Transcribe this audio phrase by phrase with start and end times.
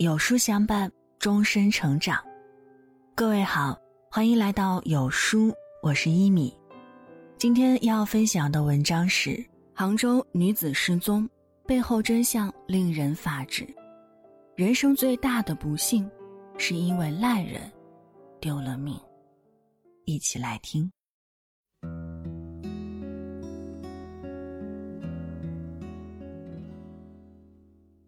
[0.00, 2.18] 有书相伴，终身成长。
[3.14, 3.78] 各位好，
[4.10, 5.52] 欢迎来到有书，
[5.82, 6.56] 我是一米。
[7.36, 9.44] 今天要分享的文章是：
[9.74, 11.28] 杭州女子失踪，
[11.66, 13.68] 背后真相令人发指。
[14.56, 16.10] 人生最大的不幸，
[16.56, 17.70] 是因为烂人
[18.40, 18.98] 丢了命。
[20.06, 20.90] 一起来听。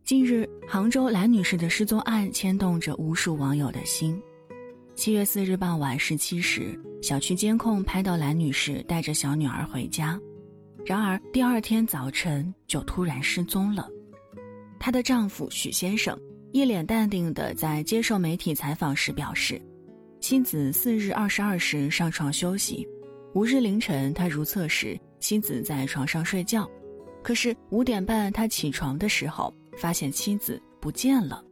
[0.04, 4.20] 近日，杭州蓝女士的失踪案牵动着无数网友的心。
[4.96, 10.20] 七月四日傍晚十七时，小区监控拍到蓝女士带着小女儿回家，
[10.84, 13.88] 然而第二天早晨就突然失踪了。
[14.78, 16.18] 她的丈夫许先生
[16.50, 19.62] 一脸淡定地在接受媒体采访时表示，
[20.20, 22.86] 妻子四日二十二时上床休息，
[23.34, 26.68] 五日凌晨他如厕时，妻子在床上睡觉，
[27.22, 29.54] 可是五点半他起床的时候。
[29.76, 31.42] 发现妻子不见了。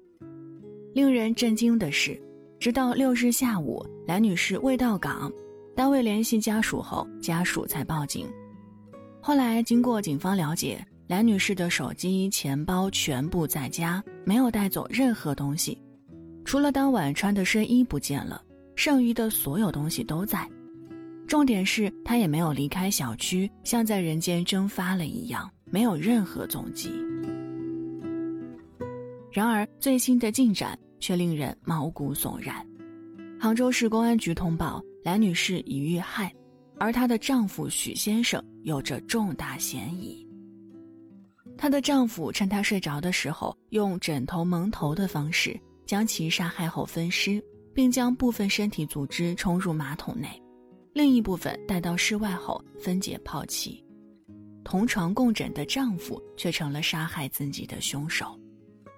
[0.95, 2.21] 令人震惊的是，
[2.59, 5.33] 直到六日下午，蓝女士未到岗，
[5.77, 8.27] 单位联系家属后，家属才报警。
[9.21, 15.79] 后来经过警方了解，蓝女士的手机、钱包全部在家，没有带走任何东西，
[16.45, 18.43] 除了当晚穿的睡衣不见了，
[18.75, 20.49] 剩余的所有东西都在。
[21.29, 26.91] 重点是她也没有离开小区，像在人间蒸发了一样，没有任何踪迹。
[29.31, 32.67] 然而，最新的进展却令人毛骨悚然。
[33.39, 36.35] 杭州市公安局通报，蓝女士已遇害，
[36.79, 40.27] 而她的丈夫许先生有着重大嫌疑。
[41.57, 50.29] 她的丈夫趁她睡着的时候，用枕头蒙头的方式将其杀害后分尸，并将部分身体组织冲入马桶内，
[50.93, 53.85] 另一部分带到室外后分解抛弃。
[54.65, 58.40] 同床共枕的丈夫却成了杀害自己的凶手。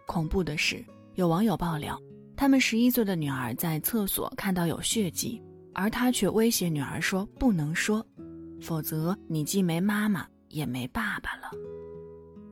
[0.07, 2.01] 恐怖的是，有网友爆料，
[2.37, 8.05] 他们十一岁的女儿在厕所看到有血迹，而他却威胁女儿说：“不能说，
[8.61, 11.51] 否则你既没妈妈也没爸爸了。”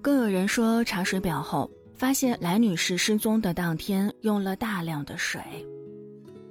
[0.03, 5.41] 更有人说，查水表后发现来女士失踪的当天用了大量的水。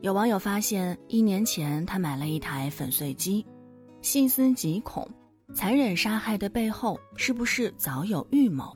[0.01, 3.45] 有网友发现，一年前他买了一台粉碎机，
[4.01, 5.09] 细思极恐，
[5.53, 8.71] 残忍杀害的背后是不是早有预谋？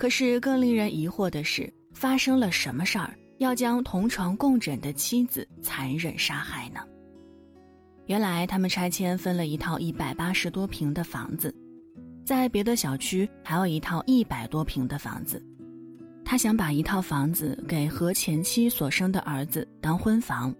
[0.00, 6.80] 可是更令人疑惑的是，发生了什么事儿，要将同床共枕的妻子残忍杀害呢？
[8.06, 11.54] 原来他们拆迁分了一套一百八十多平的房子，
[12.24, 15.44] 在别的小区还有一套一百多平的房子，
[16.24, 20.50] 他想把一套房子给和前妻所生的儿子当婚房，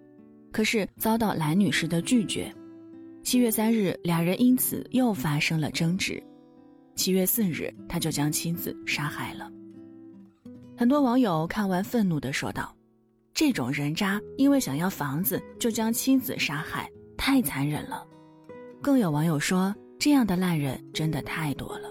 [0.53, 2.55] 可是遭到蓝女士的拒绝。
[3.23, 6.23] 七月三日，俩人因此又发生了争执。
[7.01, 9.51] 七月四日，他就将妻子杀害了。
[10.77, 12.77] 很多网友看完愤怒地说道
[13.33, 18.07] ：“这种人渣，因为想要房子就将妻子杀害，太残忍了。”
[18.83, 21.89] 更有网友说：“这样的烂人真的太多了，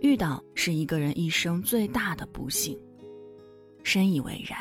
[0.00, 2.80] 遇到是一个人一生最大的不幸。”
[3.84, 4.58] 深以为然。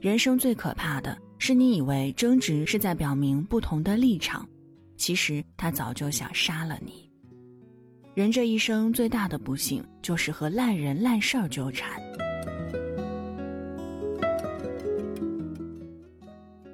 [0.00, 4.48] 人生最可怕的是，你以为争执是在表明不同的立场，
[4.96, 7.09] 其实他早就想杀了你。
[8.12, 12.02] 人这一生最大的不幸，就是和烂人烂事儿纠缠。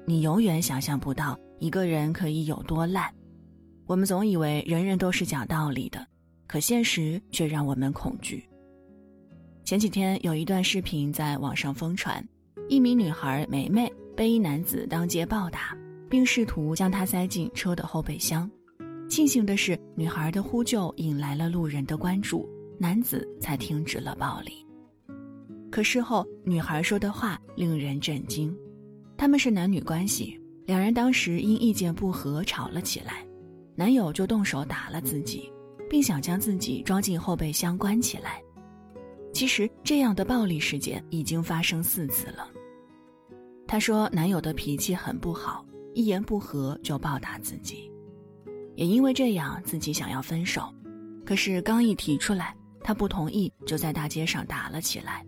[0.03, 3.13] 你永远想象不到一个人可以有多烂。
[3.85, 6.03] 我们总以为人人都是讲道理的，
[6.47, 8.43] 可现实却让我们恐惧。
[9.63, 12.25] 前几天有一段视频在网上疯传，
[12.67, 15.77] 一名女孩梅梅被一男子当街暴打，
[16.09, 18.49] 并试图将她塞进车的后备箱。
[19.09, 22.47] 庆幸的是，女孩的呼救引来了路人的关注，
[22.77, 24.65] 男子才停止了暴力。
[25.71, 28.55] 可事后，女孩说的话令人震惊：
[29.17, 33.25] 他们是男女关系，两人当时因意见不合吵了起来，
[33.75, 35.51] 男友就动手打了自己，
[35.89, 38.41] 并想将自己装进后备箱关起来。
[39.33, 42.49] 其实，这样的暴力事件已经发生四次了。
[43.65, 47.89] 她说，男友的脾气很不好，一言不合就暴打自己。
[48.77, 50.71] 也因为这样，自己想要分手，
[51.25, 55.25] 可是刚一提出来，他不同意，就在大街上打了起来。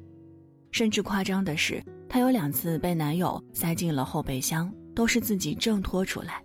[0.70, 6.44] 甚至夸张的是，她有两次被男友塞进了后备箱，都是自己挣脱出来。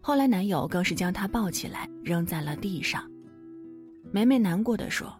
[0.00, 3.04] 后来男友更是将她抱起来扔在了地上。
[4.10, 5.14] 梅梅难过的说：“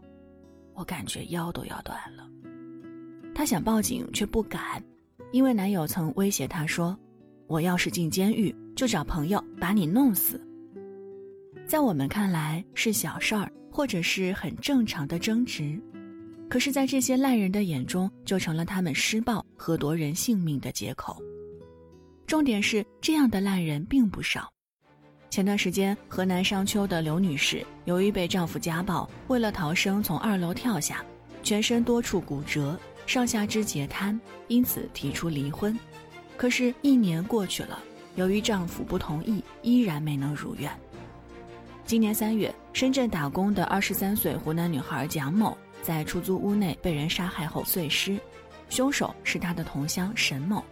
[0.72, 2.26] 我感觉腰都要断了。”
[3.36, 4.82] 她想报警却不敢，
[5.30, 6.98] 因为男友曾威胁她说
[7.46, 10.42] ：“我要是进监狱，就找朋友把你弄死。”
[11.68, 15.78] 在我们看来是小事儿，或者是很正常的争执，
[16.48, 21.22] 可是，在这些烂人的眼中，就成了他们施暴和夺人性命的借口。
[22.26, 24.50] 重点是，这样的烂人并不少。
[25.28, 31.04] 前段时间，河南商丘的刘女士由于被丈夫家暴，为了逃生从二楼跳下，
[31.42, 35.78] 全身多处骨折，上下肢截瘫，因此提出离婚。
[36.34, 37.78] 可是，一年过去了，
[38.16, 40.72] 由于丈夫不同意，依然没能如愿。
[41.88, 48.20] 今年三月，深圳打工的二十三岁湖南女孩蒋某在出租屋内被人杀害后碎尸，
[48.68, 50.62] 凶手是她的同乡沈某。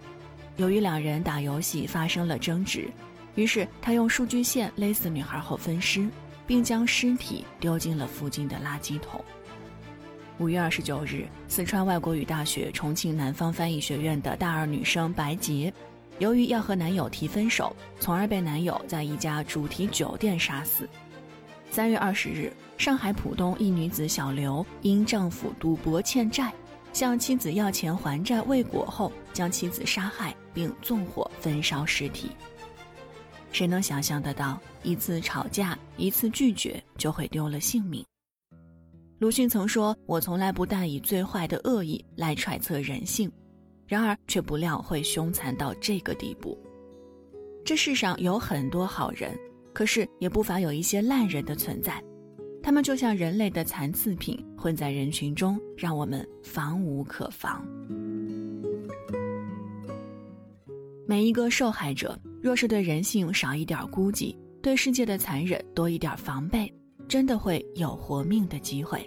[0.59, 2.87] 由于两人打游戏发生了争执，
[3.35, 6.07] 于是他用数据线勒死女孩后分尸，
[6.47, 9.25] 并将尸体丢进了附近的垃圾桶。
[10.37, 15.73] 五月二十九日，四川外国语大学重庆南方翻译学院的大二女生白洁，
[16.19, 20.87] 由于要和男友提分手，从而被男友在一家主题酒店杀死。
[21.71, 26.51] 三月二十日，上海浦东一女子小刘因丈夫赌博欠债，
[26.93, 32.31] 向妻子要钱还债未果后，将妻子杀害并纵火焚烧尸体。
[33.53, 38.05] 谁能想象得到，一次吵架，一次拒绝，就会丢了性命？
[39.19, 43.31] 鲁迅曾说：“我从来不带以最坏的恶意来揣测人性，
[43.87, 46.59] 然而却不料会凶残到这个地步。
[47.65, 49.39] 这世上有很多好人。”
[49.77, 52.03] 可是也不乏有一些烂人的存在，
[52.63, 57.63] 他们就像人类的残次品，混在人群中，让我们防无可防。
[61.07, 66.73] 每一个受害者，若是对人性少一点估计，对世界的残忍多一点防备，
[67.07, 69.07] 真的会有活命的机会。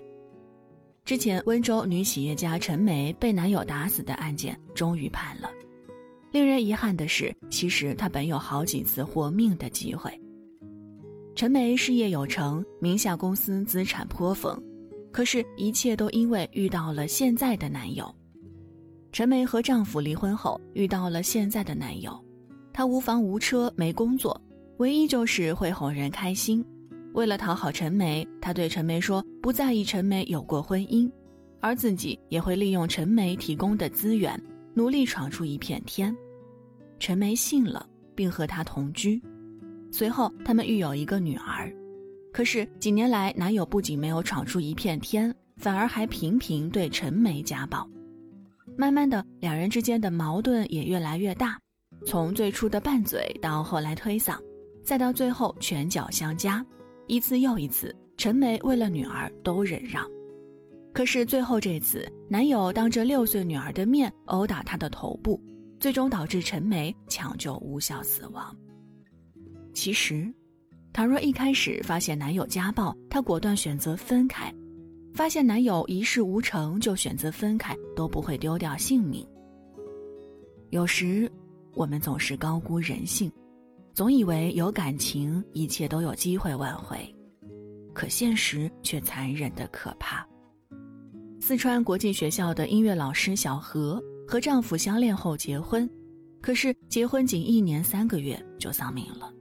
[1.04, 5.50] 之前温州女企业家陈梅被男友打死的案件终于判了，
[6.32, 10.14] 令人遗憾的是，其实她本有好几次活命的机会。
[11.40, 14.62] 陈梅事业有成，名下公司资产颇丰，
[15.10, 18.14] 可是，一切都因为遇到了现在的男友。
[19.14, 22.12] 陈梅和丈夫离婚后，遇到了现在的男友，
[22.74, 24.38] 她无房无车，没工作，
[24.80, 26.62] 唯一就是会哄人开心。
[27.14, 31.10] 为了讨好陈梅，她对陈梅说不在意陈梅有过婚姻，
[31.62, 34.38] 而自己也会利用陈梅提供的资源，
[34.74, 36.14] 努力闯出一片天。
[37.00, 39.22] 陈梅信了，并和他同居。
[39.92, 41.74] 随后，他们育有一个女儿，
[42.32, 47.88] 可是几年来，男友不仅没有闯出一片天，反而还频频对陈梅家暴。
[48.78, 51.60] 慢慢的，两人之间的矛盾也越来越大，
[52.06, 54.38] 从最初的拌嘴到后来推搡，
[54.84, 56.66] 再到最后拳脚相加，
[57.08, 60.08] 一次又一次，陈梅为了女儿都忍让。
[60.94, 65.42] 可是最后这次，男友当着六岁女儿的面殴打她的头部，
[65.80, 68.56] 最终导致陈梅抢救无效死亡。
[69.74, 70.32] 其实，
[70.92, 74.52] 倘若一开始发现男友家暴，她果断选择分开；
[75.14, 79.26] 发现男友一事无成就选择分开，都不会丢掉性命。
[80.72, 81.32] 有时，
[81.74, 83.32] 我们总是高估人性，
[83.94, 86.98] 总以为有感情一切都有机会挽回，
[87.94, 90.28] 可现实却残忍的可怕。
[91.40, 95.90] 四川国际学校的音乐老师小何和丈夫相恋后结婚，
[96.42, 99.34] 可是结婚仅一年三个月就丧命了。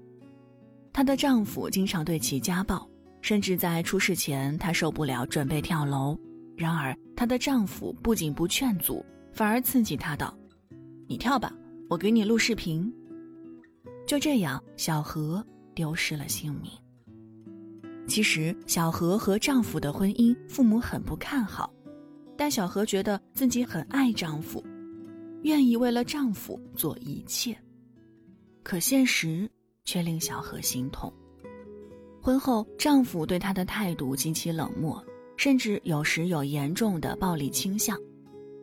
[0.99, 2.85] 她的丈夫经常对其家暴，
[3.23, 6.19] 甚至在出事前，她受不了，准备跳楼。
[6.57, 10.37] 然而，她的丈夫不仅不劝阻，反而刺激她道
[11.07, 11.55] ：“你跳吧，
[11.89, 12.93] 我给你录视频。”
[14.09, 16.73] 就这样，小何丢失了性命。
[18.09, 21.73] 其实，小何和丈夫的婚姻，父母很不看好，
[22.37, 24.61] 但小何觉得自己很爱丈夫，
[25.43, 27.57] 愿意为了丈夫做一切。
[28.65, 29.49] 可现实。
[29.89, 31.11] 却令小何心痛。
[32.21, 35.03] 婚后，丈夫对她的态度极其冷漠，
[35.39, 37.99] 甚至有时有严重的暴力倾向。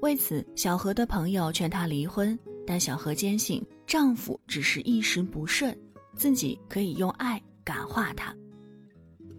[0.04, 5.76] 为此，小何的朋友劝她离婚，但小何坚信丈夫只是一时不顺，
[6.16, 8.32] 自己可以用爱感化他。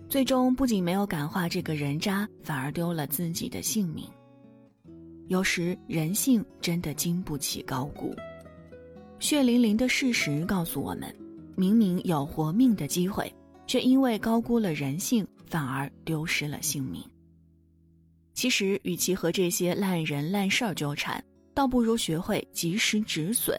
[0.08, 4.04] 最终，不仅没有感化这个人渣，反而丢了自己的性命。
[5.28, 8.12] 有时，人性真的经不起高估。
[9.20, 11.14] 血淋淋的事实告诉我们。
[11.56, 13.32] 明明有活命的机会，
[13.66, 17.02] 却因为高估了人性，反而丢失了性命。
[18.34, 21.22] 其实，与其和这些烂人烂事儿纠缠，
[21.54, 23.58] 倒不如学会及时止损。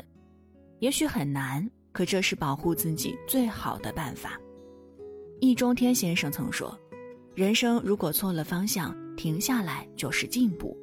[0.80, 4.40] 也许很难，可这是保护自己最好的办法。
[5.40, 6.80] 易中天先生曾说
[7.34, 10.78] ：“人生如果错了方向，停下来就是进步。”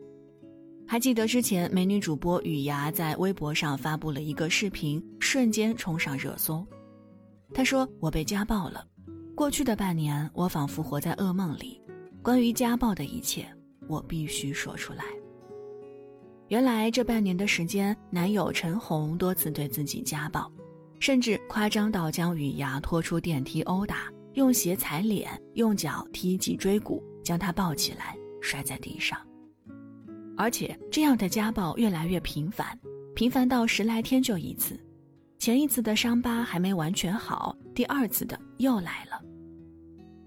[0.86, 6.66] 还记得之前美女主播雨芽在微博上发布了一个视频，瞬间冲上热搜。
[7.54, 8.84] 他说：“我被家暴了，
[9.32, 11.80] 过去的半年，我仿佛活在噩梦里。
[12.20, 13.46] 关于家暴的一切，
[13.86, 15.04] 我必须说出来。
[16.48, 20.50] 原来这半年的时间，男友陈红多次对自己家暴，
[20.98, 29.16] 甚至夸张到将雨芽拖出电梯殴打，用鞋踩脸，用脚踢脊椎骨，将她抱起来摔在地上。
[30.36, 32.76] 而且这样的家暴越来越频繁，
[33.14, 34.76] 频繁到十来天就一次。
[35.44, 39.20] 前一次的伤疤还没完全好，第二次的又来了。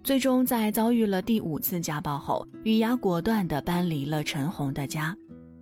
[0.03, 5.17] 最终在遭遇了第五次家暴后，雨芽果断地搬离了陈红的家。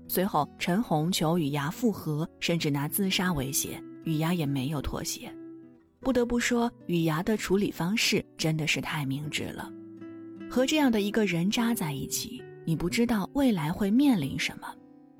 [0.09, 5.33] 随后，陈红求雨芽复合，甚至拿自杀威胁，雨芽也没有妥协。
[6.01, 9.71] 不得不说，雨芽的处理方式真的是太明智了。
[10.49, 14.67] 和这样的一个人渣在一起，你不知道未来会面临什么，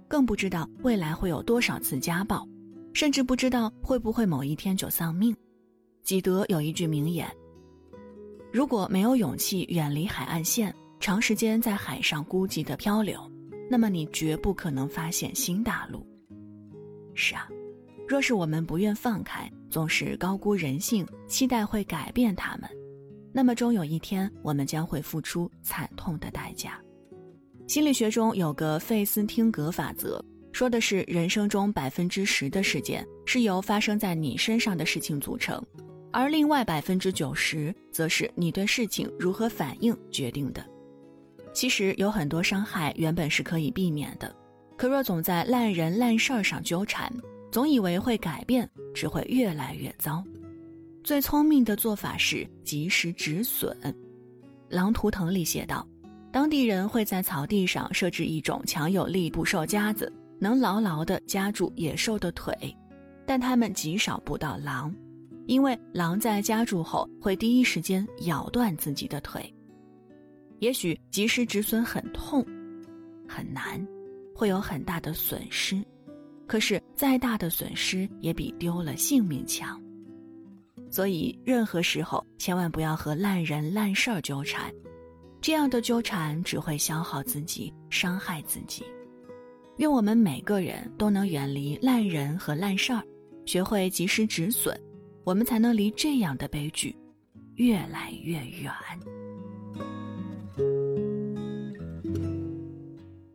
[0.09, 2.45] 更不知道未来会有多少次家暴，
[2.95, 5.35] 甚至不知道会不会某一天就丧命。
[6.01, 7.29] 纪德有一句名言
[8.53, 13.19] ：“如果没有勇气远离海岸线，长时间在海上孤寂的漂流。”
[13.69, 16.07] 那么你绝不可能发现新大陆。
[17.15, 17.49] 是啊，
[18.07, 22.69] 若是我们不愿放开，总是高估人性，期待会改变他们，
[23.33, 26.79] 那么终有一天我们将会付出惨痛的代价。
[27.67, 30.23] 心理学中有个费斯汀格法则，
[30.55, 35.61] 说的是人生中百分之十的事件是由发生在你身上的事情组成，
[36.13, 40.65] 而另外百分之九十则是你对事情如何反应决定的。
[41.53, 44.33] 其实有很多伤害原本是可以避免的，
[44.77, 47.11] 可若总在烂人烂事儿上纠缠，
[47.51, 50.23] 总以为会改变，只会越来越糟。
[51.03, 53.77] 最聪明的做法是及时止损。
[54.69, 55.85] 《狼图腾》里写道，
[56.31, 62.53] 当地人会在草地上设置一种强有力捕兽夹子，能牢牢地夹住野兽的腿，
[63.25, 64.93] 但他们极少捕到狼，
[65.47, 69.53] 因为狼在夹住后会第一时间咬断自己的腿。
[70.59, 72.45] 也许及时止损很痛，
[73.27, 73.85] 很难，
[74.33, 75.83] 会有很大的损失。
[76.47, 79.81] 可是再大的损失也比丢了性命强。
[80.91, 84.71] 所以任何时候千万不要和烂人烂事儿纠缠，
[85.41, 88.85] 这样的纠缠只会消耗自己，伤害自己。
[89.77, 93.03] 愿我们每个人都能远离烂人和烂事儿，
[93.45, 94.73] 学会及时止损，
[95.23, 96.95] 我们才能离这样的悲剧
[97.55, 98.71] 越来越远。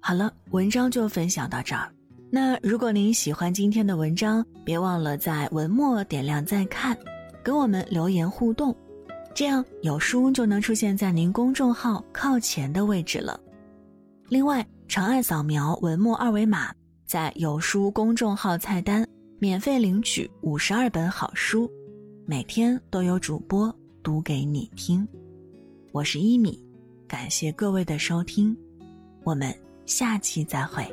[0.00, 1.92] 好了，文章就分享到这儿。
[2.30, 6.96] 那如果您喜欢今天的文章，别忘了在文末点亮再看，
[7.42, 8.74] 跟我们留言互动，
[9.34, 13.38] 这样有书就能出现在您公众号靠前的位置了。
[14.28, 16.74] 另外，长按扫描文末二维码，
[17.06, 19.06] 在有书公众号菜单
[19.38, 21.70] 免费领取五十二本好书，
[22.26, 25.06] 每天都有主播读给你听。
[25.92, 26.60] 我是一米，
[27.06, 28.54] 感谢各位的收听，
[29.22, 29.54] 我们。
[29.86, 30.86] 下期再会。